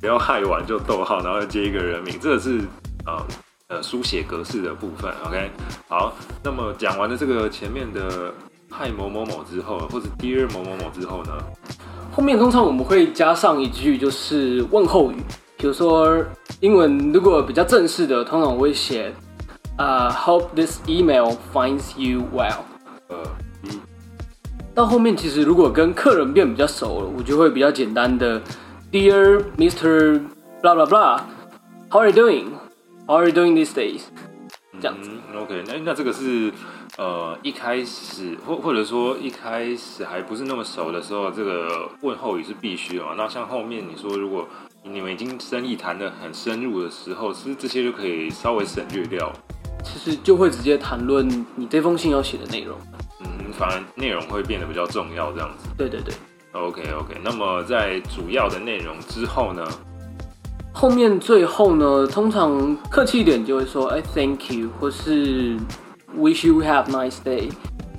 [0.00, 2.60] 不要 Hi 完就逗号，然后接一个人名，这个是
[3.06, 3.26] 呃
[3.68, 5.12] 呃书写格式的部分。
[5.26, 5.50] OK，
[5.88, 8.32] 好，那么讲完了这个前面的
[8.70, 11.32] Hi 某某某之后，或者 Dear 某某某之后呢，
[12.12, 15.16] 后面通常我们会加上一句就是问候语，
[15.56, 16.24] 比如说
[16.60, 19.12] 英文如果比较正式的，通常我会写。
[19.78, 22.58] Uh, hope this email finds you well.
[23.08, 23.16] 呃，
[24.74, 28.38] 到后面其实如果跟客人变比较熟了，我就会比较简单的
[28.92, 30.20] ，Dear Mr.
[30.60, 34.02] Blah blah blah，How are you doing？How are you doing these days？
[34.82, 35.08] 这样子。
[35.34, 36.52] OK，那那这个是
[36.96, 43.14] 呃一开始或或者说一开始还不是那么熟的时候，这个问候语是必须的嘛？
[43.16, 44.46] 那像后面你说如果
[44.82, 49.32] 你们已经生意谈得很深入的时候，是不是这些就可以稍微省略掉？
[49.82, 52.76] 其实就会直接谈论你这封信要写的内容。
[53.20, 55.68] 嗯，反而内容会变得比较重要，这样子。
[55.76, 56.14] 对对对。
[56.52, 59.64] OK OK，那么在主要的内容之后呢？
[60.72, 65.56] 后面最后呢，通常客气一点就会说哎，thank you，或是
[66.16, 67.50] wish you have nice day，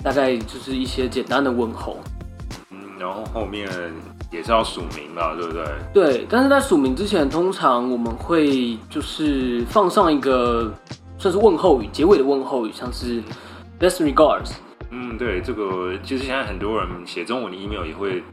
[0.04, 1.97] 大概就是一些简单的问候。
[2.69, 3.69] 嗯，然后后面
[4.32, 5.65] 也是要署名吧，对不对？
[5.93, 10.74] 对，但是在署名之前，通常我们会就是放上一个
[11.17, 13.21] 算是问候语，结尾的问候语，像是
[13.80, 14.54] best regards。
[14.89, 18.24] 嗯，对，这个其实现在很多人写中文的 email 也会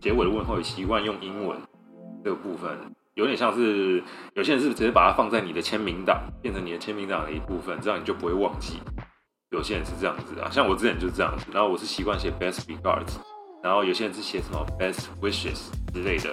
[0.00, 1.56] 结尾的问候语习惯用英文
[2.22, 2.70] 这个部分。
[3.14, 4.02] 有点像是
[4.34, 8.80] 有些人是直接把它放在你的签名档，变成你的签名档的一部分，这样你就不会忘记。
[9.54, 11.46] 有些人是这样子啊，像我之前就是这样子。
[11.52, 13.14] 然后我是习惯写 best regards，
[13.62, 16.30] 然后有些人是写什么 best wishes 之类的，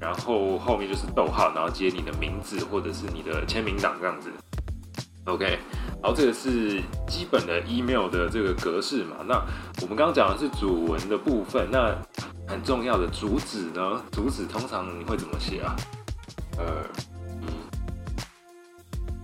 [0.00, 4.28] 然后后面就是逗号，然后接你的名字或者是你的签名档这样子。
[5.26, 5.58] OK，
[6.02, 9.16] 然后这个是基本的 email 的这个格式嘛。
[9.26, 9.34] 那
[9.80, 11.96] 我们刚刚讲的是主文的部分，那。
[12.46, 14.02] 很重要的主旨呢？
[14.12, 15.74] 主旨通常你会怎么写啊？
[16.58, 16.84] 呃，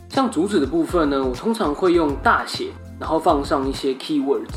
[0.09, 4.55] 像主旨的部分呢，我通常会用大写，然后放上一些 keywords。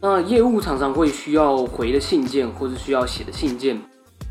[0.00, 3.80] 那业务常常会需要回的信件或是需要写的信件，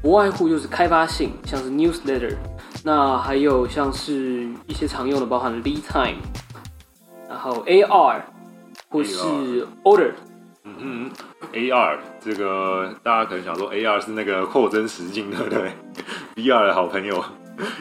[0.01, 2.35] 不外乎就是开发信，像是 newsletter。
[2.83, 6.17] 那还有像是一些常用的，包含 lead time，
[7.29, 8.21] 然后 AR
[8.89, 9.15] 或是
[9.83, 10.11] order。
[10.63, 11.11] 嗯嗯
[11.53, 15.71] ，AR 这个大家可能想说，AR 是那个扩增实境，对不对
[16.35, 17.23] ？VR 的好朋友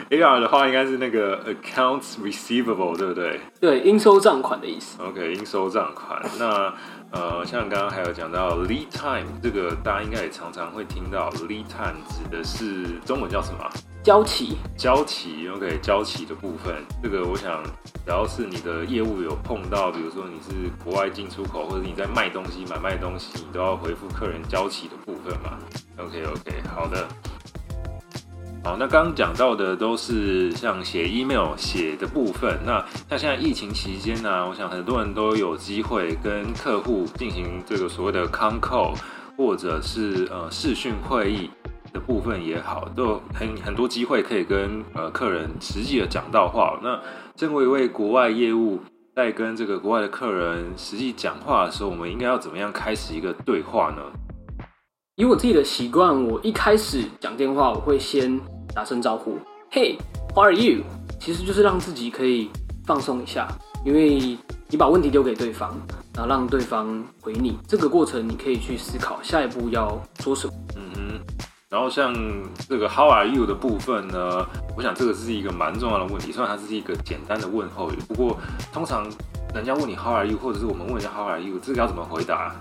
[0.09, 3.39] ，AR 的话应该是那个 accounts receivable，对不对？
[3.59, 5.01] 对，应收账款的意思。
[5.01, 6.21] OK，应收账款。
[6.39, 6.73] 那
[7.11, 13.69] 呃，像刚刚还有讲到 lead time，这个大家应该也常常会听到，lead time 指的是中文叫什么？
[14.01, 17.61] 交期，交期，OK，交期的部分，这个我想，
[18.03, 25.59] 只要是你的业务有碰到，比如说你是国外进出口，或者你在卖东西、买卖东西，你都要回复客人交期的部分嘛。
[25.97, 27.07] OK，OK，好的。
[28.63, 32.59] 好，那刚刚讲到的都是像写 email 写的部分。
[32.65, 38.95] 那像现在疫情期间呢、我想很多人都有机会跟客户进行这个所谓的 con call，
[39.35, 41.49] 或者是呃视讯会议。
[41.93, 46.79] 的部分也好，都很很多机会可以跟呃客人实际的讲到话。
[46.81, 46.97] 那
[47.35, 48.79] 身为一位国外业务，
[49.13, 54.01] 在跟这个国外的客人实际讲话的时候，我们应该要怎么样开始一个对话呢？
[55.17, 58.39] 以我自己的习惯，我一开始讲电话，我会先
[58.73, 59.37] 打声招呼
[59.71, 60.83] ，Hey，how are you？
[61.19, 62.49] 其实就是让自己可以
[62.85, 63.47] 放松一下，
[63.85, 65.71] 因为你把问题丢给对方，
[66.13, 70.53] 然后让对方回你，这个过程你可以去思考下一步要说什么。
[70.75, 71.21] 嗯哼。
[71.69, 72.13] 然后像
[72.67, 74.45] 这个 How are you 的部分呢？
[74.75, 76.31] 我想这个是一个蛮重要的问题。
[76.31, 78.37] 虽然它是一个简单的问候语，不过
[78.73, 79.07] 通常
[79.53, 82.53] 人家问你 How are you，或者是我们问一下 How are you，这个要怎么回答？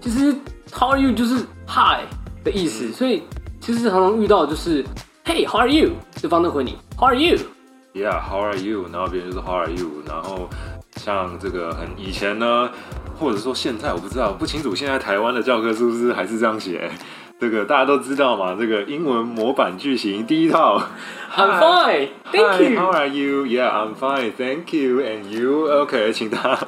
[0.00, 0.34] 其实
[0.72, 2.06] How are you 就是 Hi
[2.42, 3.24] 的意思，嗯、所以
[3.60, 4.82] 其实常常遇到就是
[5.28, 5.90] Hey，How are you？
[6.22, 8.86] 对方都回你 How are you？Yeah，How are you？
[8.90, 10.02] 然后别人就是 How are you？
[10.06, 10.48] 然后
[10.96, 12.70] 像这个很以前呢，
[13.20, 16.90] 或者说现在我不知道，不清楚现在台湾的教科书是还是这样写。
[17.38, 20.80] 这个大家都知道嘛，这个英文模板句型第一套
[21.36, 22.80] ，I'm fine, thank you.
[22.80, 23.44] How are you?
[23.44, 25.02] Yeah, I'm fine, thank you.
[25.02, 25.70] And you?
[25.70, 26.58] OK，请大家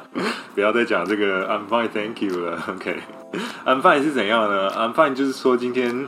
[0.53, 2.63] 不要再讲这个 I'm fine, thank you 了。
[2.69, 6.07] OK，I'm fine 是怎样呢？I'm fine 就是说今天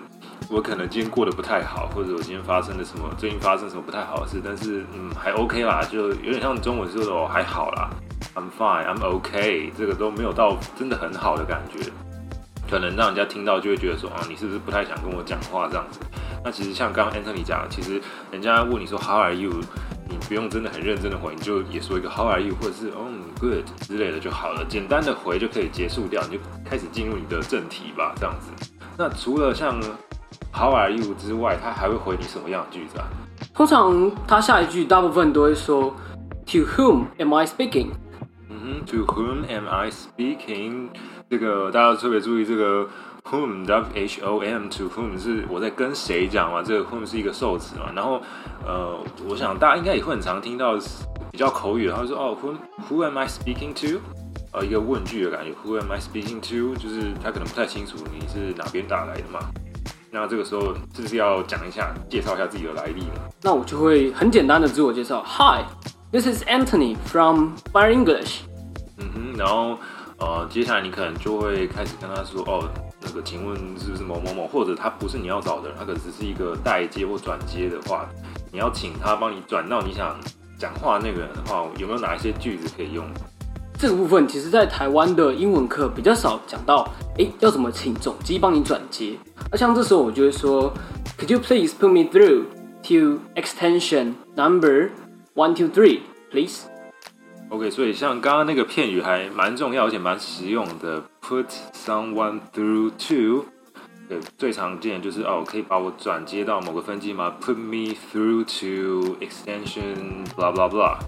[0.50, 7.90] 我可能今天过得不太好，或者我今天发生了什么，最近发生什么不太好的事，但是嗯还 OK 啦，就有点像中文说的哦还好啦。
[8.36, 11.92] I'm fine, I'm OK，这个都没有到真的很好的感觉。
[12.70, 16.00] 可能让人家听到就会觉得说啊，你是不是不太想跟我讲话这样子？
[16.44, 18.02] 那其实像刚刚 Anthony 讲的，其实
[18.32, 19.52] 人家问你说 How are you，
[20.10, 23.08] 你不用真的很认真的回，你就也说一个 How are you，或者是哦
[23.40, 28.52] Good 之类的就好了，简单的回就可以结束掉，你就开始进入你的正题吧，这样子。
[28.98, 29.80] 那除了像
[30.54, 33.08] How are you 之外，他还会回你什么样的句子啊？
[33.54, 35.94] 通常他下一句大部分都会说
[36.46, 37.90] To whom am I speaking？
[38.50, 40.90] 嗯哼，To whom am I speaking？
[41.30, 42.88] 这个大家特别注意，这个
[43.24, 46.62] whom，w h o m，to whom 是我在跟谁讲嘛？
[46.62, 47.92] 这个 whom 是一个受词嘛？
[47.96, 48.22] 然后
[48.64, 50.78] 呃，我想大家应该也会很常听到
[51.32, 52.56] 比较口语的，他说哦，who
[52.88, 54.00] who am I speaking to？
[54.52, 56.76] 呃一个问句的感觉，Who am I speaking to？
[56.76, 59.40] 就是他可能不太清楚你是哪边打来的嘛。
[60.16, 63.22] 那这个时候是不是要讲一下，介绍一下自己的来历呢？
[63.42, 68.42] 那我就会很简单的自我介绍，Hi，this is Anthony from Fire English。
[69.00, 69.76] 嗯哼，然后
[70.20, 72.70] 呃接下来你可能就会开始跟他说，哦，
[73.02, 78.08] 那个请问是不是某某某，或者他不是你要找的人，他只是一个代接或转接的话，
[78.52, 80.16] 你要请他帮你转到你想
[80.60, 83.04] 讲话那个人的话，有没有哪一些句子可以用？
[83.84, 89.18] 这个部分其实，在台湾的英文课比较少讲到，诶，要怎么请总机帮你转接？
[89.52, 90.74] 那像这时候，我就会说
[91.20, 92.46] ，Could you please put me through
[92.84, 94.92] to extension number
[95.36, 96.00] one two three,
[96.32, 96.62] please?
[97.50, 103.48] OK，所以像刚刚那个片语还蛮重要，而且蛮实用的，Put someone through to，
[104.38, 111.00] 最常见就是哦，可以把我转接到某个分机吗？Put me through to extension blah blah blah。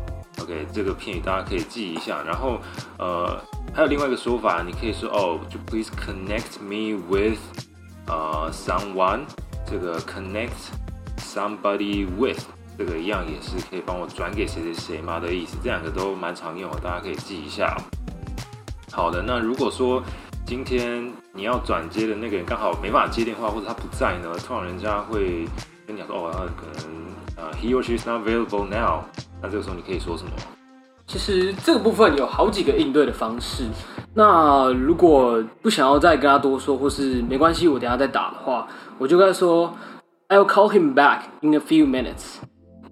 [0.41, 2.21] OK，这个片语大家可以记一下。
[2.24, 2.60] 然后，
[2.98, 3.41] 呃，
[3.74, 7.39] 还有另外一个说法，你可以说哦，就 Please connect me with，
[8.08, 9.21] 呃，someone。
[9.67, 10.69] 这个 connect
[11.17, 12.39] somebody with，
[12.78, 15.58] 这个一样也是可以帮我转给谁谁谁吗的意思。
[15.63, 17.76] 这两个都蛮常用的，大家可以记一下。
[18.91, 20.04] 好的，那如果说
[20.45, 25.48] 今天你要转接的那个人刚好没办法接电话，或者他不在呢，通常人家会
[25.88, 27.06] 跟你讲说哦，他可能
[27.38, 29.02] 呃，he or she is not available now。
[29.45, 30.31] 那这个时候你可以说什么？
[31.05, 33.63] 其实这个部分有好几个应对的方式。
[34.15, 39.71] 那如果不想要再跟他多说，或是没关系，我等下再打的话，我就跟他说
[40.29, 42.38] ，I'll call him back in a few minutes。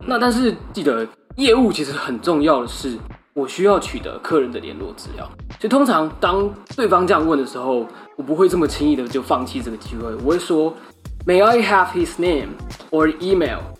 [0.05, 2.99] 那但是记得，业务其实很重要的是，
[3.33, 5.27] 我需要取得客人的联络资料。
[5.59, 10.13] 所以通常当对方这样问的时候，我不会这么轻易的就放弃这个机会。
[10.23, 10.71] 我会说
[11.25, 12.49] ，May I have his name
[12.91, 13.72] or email？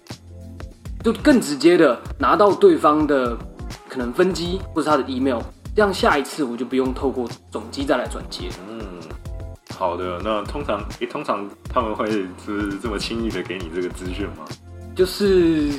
[1.03, 3.37] 就更直接的拿到对方的
[3.89, 5.41] 可能分机或是他的 email，
[5.75, 8.47] 这样下一次我就不用透过总机再来转接。
[8.69, 8.79] 嗯，
[9.77, 10.21] 好的。
[10.23, 14.45] 那通常，诶，通常他们会是这么轻易的给你这个资讯吗？
[14.95, 15.69] 就是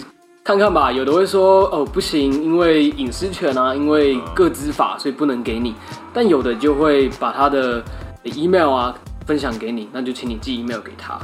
[0.45, 5.75] 看看吧，有的会说哦不行，因为隐私权啊，因为各资法，所以不能给你。
[6.13, 7.83] 但有的就会把他的
[8.25, 8.95] email 啊
[9.27, 11.19] 分享给你，那就请你寄 email 给他。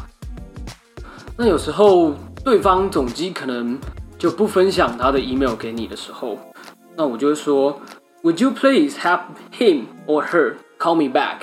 [1.36, 2.14] 那有时候。
[2.42, 3.78] 对方总机可能
[4.18, 6.38] 就不分享他的 email 给你的时候，
[6.96, 7.78] 那我就会说
[8.22, 9.20] ，Would you please have
[9.52, 11.40] him or her call me back？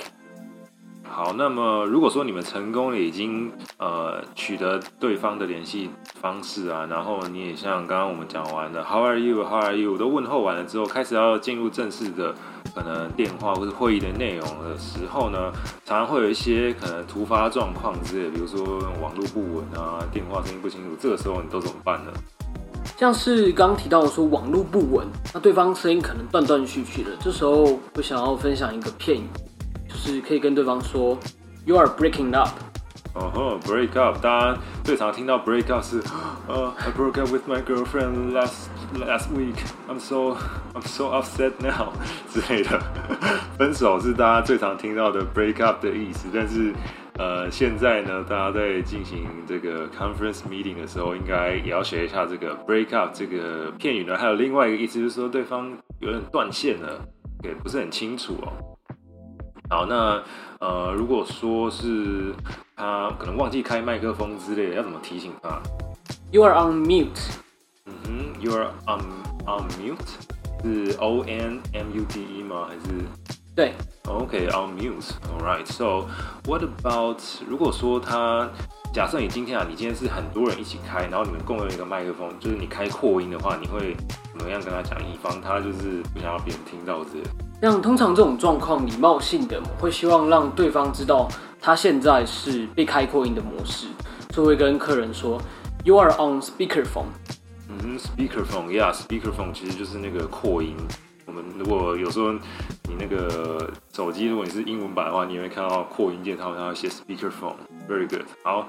[1.18, 9.98] 好，那么如果说你们成功了，已经呃取得对方的联系方式啊，然后你也像刚刚我们讲完的 How are you？How are you？
[9.98, 12.32] 都问候完了之后，开始要进入正式的
[12.72, 15.50] 可能电话或者会议的内容的时候呢，
[15.84, 22.12] 常常会有一些可能突发状况之类，比如说网络不稳啊，电话声音不清楚，这个时候你都怎么办呢？
[22.96, 25.04] 像是刚刚提到的说网络不稳，
[25.34, 29.20] 那对方声音可能断断续续的，这时候我想要分享一个片，
[29.88, 31.18] 就是可以跟对方说
[31.64, 32.50] “You are breaking up”。
[33.14, 36.00] 哦吼，break up，大家最常听到 break up 是
[36.46, 39.56] 呃、uh,，I broke up with my girlfriend last last week.
[39.88, 40.36] I'm so
[40.74, 41.92] I'm so upset now
[42.30, 42.80] 之类的。
[43.56, 46.72] 分手是大家最常听到的 break up 的意思，但是
[47.18, 54.16] 呃，现在呢，大家在进行这个 conference meeting 的时候，应该也要学一下这个 break up 这个片语呢。
[54.16, 57.00] 还有另外一个意思，就是说对方有点断线了，
[57.42, 58.77] 给不是很清楚哦。
[59.70, 60.22] 好，那
[60.60, 62.34] 呃，如果说是
[62.74, 65.60] 他可能忘记开麦克风之类的，要怎么提醒他
[66.30, 67.36] ？You are on mute。
[67.84, 69.00] 嗯哼，You are on
[69.46, 69.98] on mute
[70.62, 72.66] 是 O N M U T E 吗？
[72.68, 73.04] 还是？
[73.54, 73.74] 对。
[74.06, 75.10] OK，on mute。
[75.28, 75.66] All right。
[75.66, 76.06] So
[76.46, 78.48] what about 如果说他
[78.94, 83.94] 假设你今天啊，你今天是很多人一起开，然后你们共用一个麦克风，就是你开扩音的话，你会
[84.32, 84.98] 怎么样跟他讲？
[85.06, 87.28] 以防他就是不想要别人听到这个。
[87.60, 91.28] 像通常这种状况，礼貌性的会希望让对方知道
[91.60, 93.88] 他现在是被开扩音的模式，
[94.28, 95.40] 就会跟客人说
[95.84, 97.10] ，You are on speakerphone。
[97.68, 100.76] 嗯，speakerphone，yeah，speakerphone 其实就是那个扩音。
[101.26, 108.22] 我们如果有时候你那个手机，如果你是英文版的话，你会看到扩音键，他们会写 speakerphone，very good。
[108.44, 108.68] 好，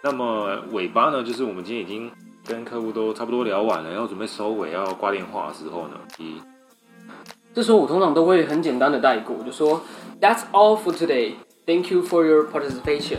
[0.00, 2.08] 那么尾巴呢，就是我们今天已经
[2.46, 6.40] 跟客户都差不多聊完了，要准备收尾，要挂电话的时候呢，一。
[7.58, 9.80] 这时候我通常都会很简单的带过，就说
[10.20, 11.32] That's all for today.
[11.66, 13.18] Thank you for your participation.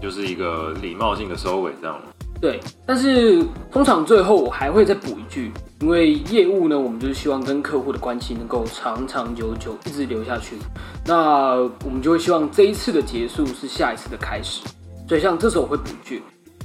[0.00, 2.00] 就是一个礼貌性的收尾，这样。
[2.40, 10.56] 对，但是通常最后我还会再补一句，因为业务呢，我们就是希望跟客户的关系能够长长久久，一直留下去。
[11.04, 14.62] 那我们就会希望这一次的结束是下一次的开始。
[15.08, 16.22] 所以像这时候我会补一句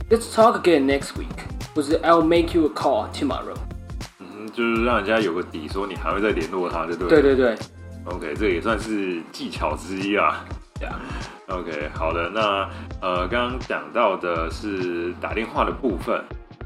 [0.08, 3.58] Let's talk again next week，或是 I'll make you a call tomorrow。
[4.60, 7.22] 就是让人家有个底，说你还会再联络他，对不对？
[7.22, 7.58] 对对对。
[8.04, 10.44] OK，这也算是技巧之一啊。
[10.78, 11.00] 对啊。
[11.48, 12.70] OK，好的，那
[13.02, 16.22] 呃，刚刚讲到的是打电话的部分，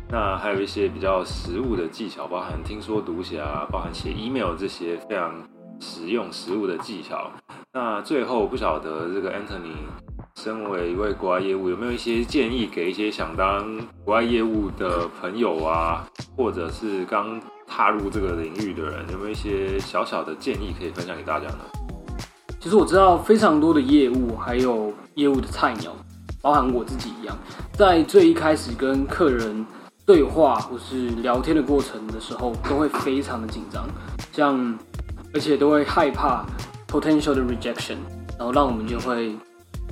[0.09, 5.31] 那还有一些比较实务的技巧，包含听说读写啊，包含写 email 这些非常
[5.79, 7.29] 实用实务的技巧。
[7.73, 9.75] 那最后不晓得这个 Anthony
[10.35, 16.03] 身为一位国外业务，有没有一些建议给一些想当国外业务的朋友啊，
[16.35, 17.39] 或者是刚
[17.75, 21.57] 踏入这个领域的人，有没有一些小小的建议可以分享给大家呢？
[22.59, 25.91] 其实我知道非常多的业务，还有业务的菜鸟，
[26.39, 27.35] 包含我自己一样，
[27.73, 29.65] 在最一开始跟客人
[30.05, 33.89] 对话或是聊天的过程的时候，都会非常的紧张，
[34.31, 34.77] 像
[35.33, 36.45] 而且都会害怕
[36.87, 37.97] potential 的 rejection，
[38.37, 39.35] 然后让我们就会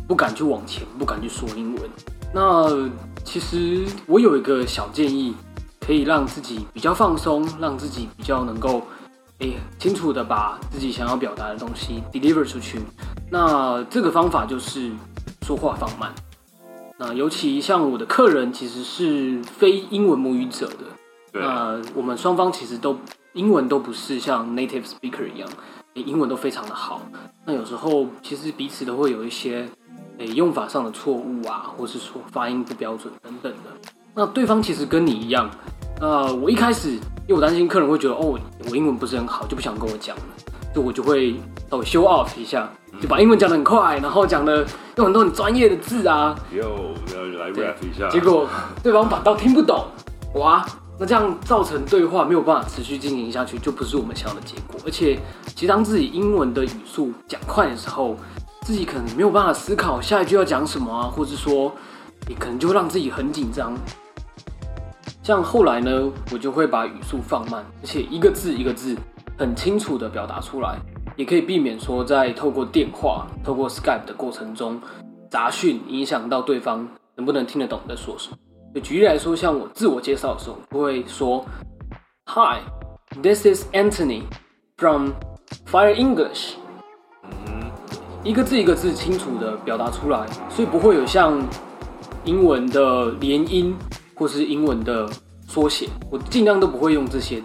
[0.07, 1.89] 不敢去往前，不敢去说英文。
[2.31, 2.87] 那
[3.23, 5.35] 其实我有一个小建议，
[5.81, 8.81] 可以让自己比较放松，让自己比较能够。
[9.39, 12.79] 诶，清楚的把自己想要表达的东西 deliver 出去。
[13.31, 14.91] 那这个方法就是
[15.41, 16.13] 说话放慢。
[16.99, 20.85] 那尤其像我的客人其实是非英文母语者的，
[21.33, 22.95] 那我们双方其实都
[23.33, 25.49] 英文都不是像 native speaker 一样，
[25.95, 27.01] 英文都非常的好。
[27.43, 29.67] 那有时候其实彼此都会有一些
[30.19, 33.71] 诶用法上的错误啊，或是说发音不标准等等的。
[34.13, 35.49] 那对方其实跟你一样。
[35.99, 38.37] 呃，我一开始，因为我担心客人会觉得，哦，
[38.69, 40.23] 我英文不是很好，就不想跟我讲了，
[40.73, 41.35] 就我就会
[41.69, 48.49] 稍微 show off 一下，就把英文讲得很快，然后讲的用很多很专业的字啊，又要来 rap 一下，结果
[48.81, 49.85] 对方反倒听不懂，
[50.35, 50.65] 哇，
[50.99, 54.81] 那这样造成对话没有办法持续进行下去，就不是我们想要的结果。
[54.83, 55.19] 而且，
[55.55, 58.17] 其实当自己英文的语速讲快的时候，
[58.63, 61.71] 自己可能没有办法思考下一句要讲什么啊，或者说，
[62.27, 63.73] 你可能就会让自己很紧张。
[65.23, 68.97] 像后来呢，我就会把语速放慢，而且一个字一个字
[69.37, 70.79] 很清楚的表达出来，
[71.15, 74.81] 也可以避免说在透过电话、透过 Skype 的过程中
[75.29, 78.37] 杂讯影响到对方能不能听得懂你在说什么。
[78.73, 81.45] 就举例来说，像我自我介绍的时候，我会说
[82.25, 82.61] ：“Hi,
[83.21, 84.23] this is Anthony
[84.77, 85.11] from
[85.69, 86.53] Fire English。”
[88.23, 91.39] 一个字一个字清楚的表达出来，所以不会有像
[92.25, 93.75] 英文的连音。
[94.13, 95.09] 或是英文的
[95.47, 97.41] 缩写，我尽量都不会用这些，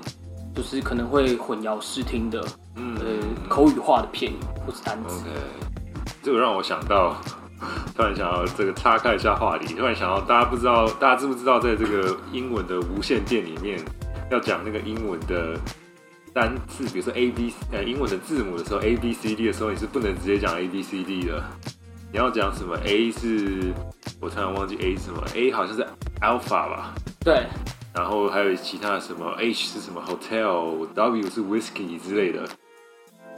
[0.54, 5.24] 就是可能会混淆视听的，嗯，呃，口语化的片语或是单词。
[6.22, 7.16] 这个让我想到，
[7.96, 13.82] 突然想到这个岔开一下话题，突然想到大家不知道，大家知不知道，在这个英文的无线电里面，
[14.30, 15.58] 要讲那个英文的
[16.34, 21.42] 单字，比如说 A B，呃，英文的字母的时候，A B C D 的时候，你是不能直接讲 A B C D 的。
[22.12, 23.72] 你要讲什么？A 是，
[24.20, 25.86] 我突然忘记 A 是什么？A 好像是
[26.20, 26.94] Alpha 吧？
[27.24, 27.44] 对。
[27.94, 32.46] 然后还有其他什么？H 是什么？Hotel，W 是 Whiskey 之类的。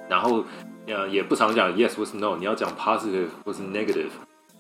[0.09, 0.45] 然后
[0.87, 4.11] 呃也不常讲 Yes 或是 No，你要讲 Positive 或是 Negative，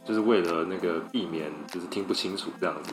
[0.05, 2.93] 就是为了那个避免就是听不清楚这样子，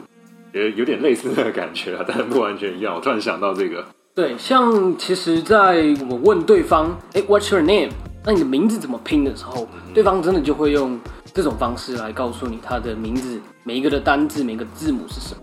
[0.54, 2.96] 也有点类似那个感觉啊，但是不完全一样。
[2.96, 3.86] 我突然想到这个。
[4.14, 7.92] 对，像其实，在我问对方，哎，What's your name？
[8.26, 11.00] 那你的名字怎么拼的时候，对方真的就会用
[11.34, 15.42] 这种方式来告诉你他的名字每一个的单字每个字母是什么。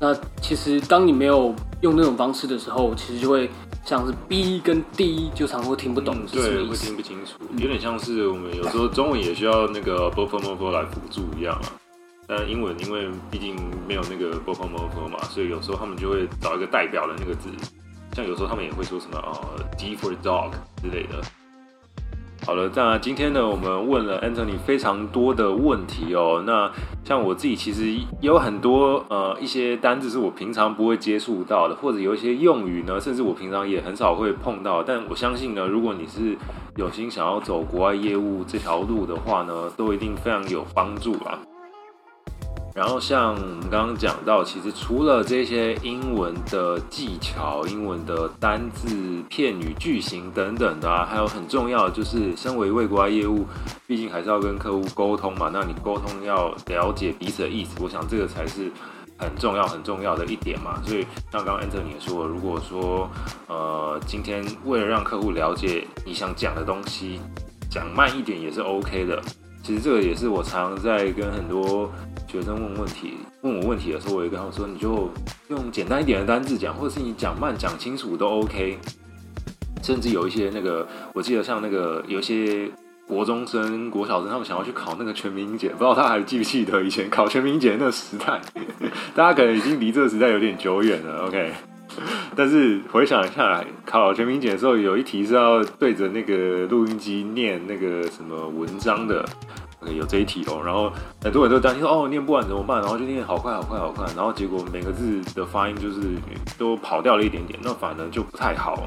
[0.00, 3.50] 那其实当你没有用那种方式的时候，其实就会
[3.84, 11.68] 像是 B 跟 D 就常会听不懂，对，会听不清楚，有点像是我们有时候中文也需要那个 b for more 来辅助一样啊。
[12.26, 13.54] 但英文因为毕竟
[13.86, 17.50] 没有那个 b for more 嘛，所以有时候他们就会找一个代表的那个字，
[18.16, 19.22] 像有时候他们也会说什么
[19.76, 20.52] ，D for dog
[20.82, 21.22] 之类的。
[22.44, 26.42] 好了，那今天呢，我们问了 Anthony 非常多的问题哦。
[26.44, 26.68] 那
[27.04, 34.82] 像我自己其实有很多呃一些单字是我平常不会接触到的，或者有一些用语呢，甚至我平常也很少会碰到。
[34.82, 36.36] 但我相信呢，如果你是
[36.74, 41.38] 有心想要走国外业务这条路的话呢，都一定非常有帮助啊。
[42.74, 53.46] 然后像我们刚刚讲到，其实除了这些英文的技巧、英文的单字、片语、句型等等的啊，还有很重要的就是，身为一位国外业务，
[53.86, 55.50] 毕竟还是要跟客户沟通嘛。
[55.52, 58.72] 那你沟通要了解彼此的意思，我想这个才是
[59.18, 60.80] 很重要、很重要的一点嘛。
[60.82, 63.06] 所以像刚刚 antony 也说，如果说
[63.48, 67.20] 呃今天为了让客户了解你想讲的东西，
[67.68, 69.20] 讲慢一点也是 OK 的。
[69.62, 71.88] 其实这个也是我常在跟很多
[72.32, 75.10] 学生问问题、问我问题的时候，我也跟他们说，你就
[75.48, 78.78] 用简单一点的单字讲，或者是你讲慢、讲清楚都 OK。
[79.82, 82.70] 甚至有一些那个，我记得像那个有些
[83.06, 88.40] 国中生、国小生，他们想要去考那个全民英检，不知道他还记不记得以前考全民英检那个时代？
[89.14, 91.26] 大家可能已经离这个时代有点久远了。
[91.26, 91.52] OK，
[92.34, 99.22] 但是回想一下，考全民检的时候，有一题是要对着那个录音机念那个什么文章的。
[99.90, 102.80] 有这一题哦，然后很多人都担心说哦，念不完怎么办？
[102.80, 106.00] 然后就念好快好快好快，然后结果每个字的发音就是
[106.56, 108.84] 都跑掉了一点点，那反而就不太好。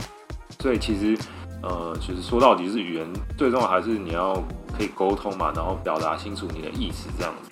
[0.59, 1.17] 所以其实
[1.61, 4.35] 呃，其实说到底是语言最重要还是你要
[4.77, 7.51] 可以沟通嘛，然后表达清楚你的意思这样子。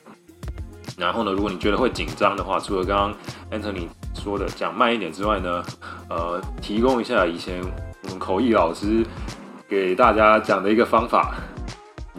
[0.98, 3.12] 然后呢，如果你觉得会紧张的话，除了刚
[3.50, 5.64] 刚 Anthony 说的讲慢一点之外呢，
[6.10, 7.62] 呃，提供一下以前
[8.04, 9.04] 我们口译老师
[9.68, 11.34] 给大家讲的一个方法。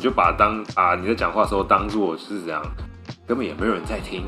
[0.05, 2.63] 就把当啊你在讲话的时候当做是这样，
[3.27, 4.25] 根本也没有人在听，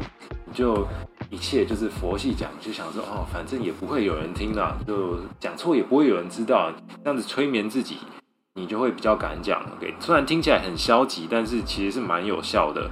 [0.55, 0.89] 就
[1.29, 6.72] 一切就是佛系讲，就想说哦，反正也不会有人听的，就讲错也不会有人知道，
[7.05, 7.99] 这样子催眠自己，
[8.55, 9.61] 你就会比较敢讲。
[9.77, 12.91] OK，虽然听起来很消极，但是其实是蛮有效的。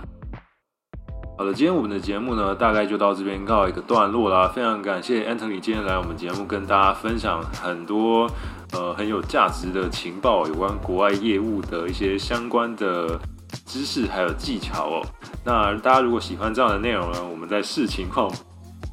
[1.37, 4.47] 好了，今天我们的节目呢，大概就到这边告一个段落啦。
[4.47, 8.31] 非常感谢 Anthony 今天来我们节目，跟大家分享很多
[8.71, 13.19] 呃很有价值的情报，有关国外业务的一些相关的
[13.67, 15.03] 知识还有技巧哦。
[15.45, 18.31] 那大家如果喜欢这样的内容呢，我们在视情况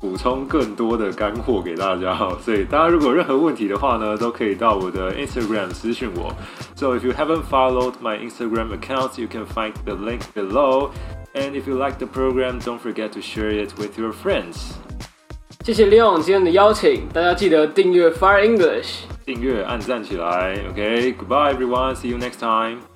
[0.00, 2.16] 补充更多的干货给大家。
[2.40, 6.34] 所以大家如果有任何问题的话呢，都可以到我的 Instagram 私讯我。
[6.74, 10.90] So if you haven't followed my Instagram account, you can find the link below.
[11.34, 14.72] And if you like the program, don't forget to share it with your friends.
[15.64, 20.56] 谢谢 Leon 今天的邀请，大家记得订阅 Fire English，订阅按赞起来。
[20.70, 22.89] OK，goodbye everyone，see you next time.